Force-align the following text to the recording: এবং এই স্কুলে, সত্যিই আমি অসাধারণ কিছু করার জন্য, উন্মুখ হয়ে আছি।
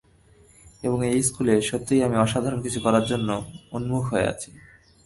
এবং 0.83 0.99
এই 1.05 1.21
স্কুলে, 1.23 1.55
সত্যিই 1.61 2.03
আমি 2.03 2.15
অসাধারণ 2.15 2.59
কিছু 2.61 2.79
করার 2.79 3.05
জন্য, 3.05 3.29
উন্মুখ 3.71 4.03
হয়ে 4.11 4.27
আছি। 4.27 4.49